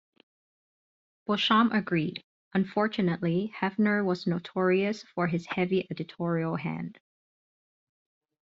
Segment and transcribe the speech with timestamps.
[1.27, 2.23] Beauchamp agreed:
[2.55, 6.97] Unfortunately, Hefner was notorious for his heavy editorial hand.